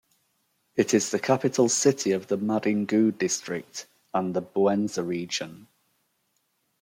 [0.75, 3.85] It is the capital city of the Madingou District
[4.15, 5.67] and the Bouenza Region.